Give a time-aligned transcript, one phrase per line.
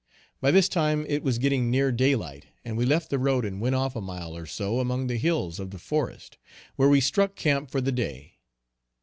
[0.39, 3.61] By this time it was getting near day light and we left the road and
[3.61, 6.39] went off a mile or so among the hills of the forest,
[6.75, 8.39] where we struck camp for the day.